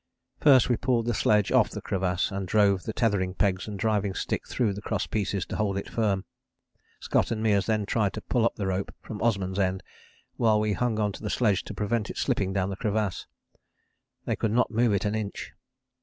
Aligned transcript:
First 0.39 0.67
we 0.67 0.77
pulled 0.77 1.05
the 1.05 1.13
sledge 1.13 1.51
off 1.51 1.69
the 1.69 1.79
crevasse, 1.79 2.31
and 2.31 2.47
drove 2.47 2.81
the 2.85 2.91
tethering 2.91 3.35
peg 3.35 3.61
and 3.67 3.77
driving 3.77 4.15
stick 4.15 4.47
through 4.47 4.73
the 4.73 4.81
cross 4.81 5.05
pieces 5.05 5.45
to 5.45 5.57
hold 5.57 5.77
it 5.77 5.87
firm. 5.87 6.25
Scott 6.99 7.29
and 7.29 7.43
Meares 7.45 7.67
then 7.67 7.85
tried 7.85 8.13
to 8.13 8.21
pull 8.21 8.43
up 8.43 8.55
the 8.55 8.65
rope 8.65 8.95
from 9.03 9.21
Osman's 9.21 9.59
end, 9.59 9.83
while 10.37 10.59
we 10.59 10.73
hung 10.73 10.97
on 10.99 11.11
to 11.11 11.21
the 11.21 11.29
sledge 11.29 11.63
to 11.65 11.75
prevent 11.75 12.09
it 12.09 12.17
slipping 12.17 12.51
down 12.51 12.71
the 12.71 12.77
crevasse. 12.81 13.27
They 14.25 14.35
could 14.35 14.49
not 14.53 14.71
move 14.71 14.91
it 14.91 15.05
an 15.05 15.13
inch. 15.13 15.51